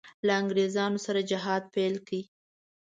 له 0.25 0.31
انګرېزانو 0.39 0.99
سره 1.05 1.19
جهاد 1.31 1.63
پیل 1.73 1.95
کړي. 2.05 2.21